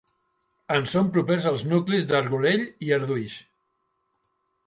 En 0.75 0.87
són 0.93 1.09
propers 1.17 1.45
els 1.51 1.65
nuclis 1.73 2.09
d'Argolell 2.11 2.65
i 2.87 2.91
d'Arduix. 2.93 3.35